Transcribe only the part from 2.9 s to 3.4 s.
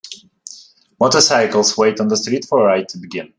begin.